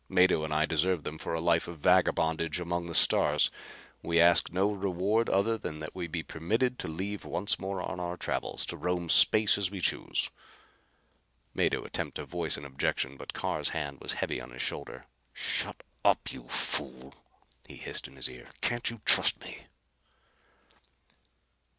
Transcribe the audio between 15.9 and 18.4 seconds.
up, you fool!" he hissed in his